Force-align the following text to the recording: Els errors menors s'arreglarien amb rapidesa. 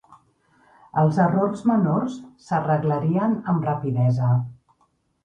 Els 1.01 1.19
errors 1.25 1.61
menors 1.71 2.15
s'arreglarien 2.45 3.37
amb 3.55 3.69
rapidesa. 3.71 4.31